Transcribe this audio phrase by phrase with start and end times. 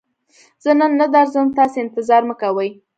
[0.63, 2.69] زه نن نه درځم، تاسې انتظار مکوئ!